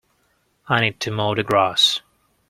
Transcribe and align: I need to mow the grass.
I 0.67 0.81
need 0.81 0.99
to 1.01 1.11
mow 1.11 1.35
the 1.35 1.43
grass. 1.43 2.01